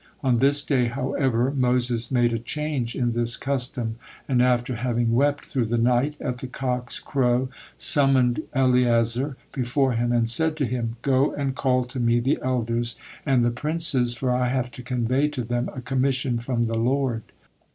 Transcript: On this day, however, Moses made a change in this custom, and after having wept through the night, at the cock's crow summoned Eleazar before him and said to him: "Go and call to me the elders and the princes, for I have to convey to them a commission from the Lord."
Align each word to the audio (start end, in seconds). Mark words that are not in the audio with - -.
On 0.23 0.37
this 0.37 0.63
day, 0.63 0.85
however, 0.87 1.51
Moses 1.51 2.09
made 2.09 2.33
a 2.33 2.39
change 2.39 2.95
in 2.95 3.11
this 3.11 3.37
custom, 3.37 3.97
and 4.27 4.41
after 4.41 4.77
having 4.77 5.13
wept 5.13 5.45
through 5.45 5.67
the 5.67 5.77
night, 5.77 6.15
at 6.19 6.39
the 6.39 6.47
cock's 6.47 6.97
crow 6.99 7.49
summoned 7.77 8.41
Eleazar 8.51 9.37
before 9.51 9.93
him 9.93 10.11
and 10.11 10.27
said 10.27 10.57
to 10.57 10.65
him: 10.65 10.95
"Go 11.03 11.33
and 11.35 11.53
call 11.53 11.85
to 11.85 11.99
me 11.99 12.19
the 12.19 12.39
elders 12.41 12.95
and 13.27 13.45
the 13.45 13.51
princes, 13.51 14.15
for 14.15 14.31
I 14.31 14.47
have 14.47 14.71
to 14.71 14.81
convey 14.81 15.27
to 15.27 15.43
them 15.43 15.69
a 15.71 15.81
commission 15.83 16.39
from 16.39 16.63
the 16.63 16.77
Lord." 16.79 17.21